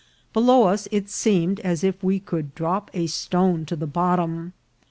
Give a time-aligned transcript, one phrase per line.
[0.33, 4.53] Below us it seemed as if we could drop a stone to the bottom.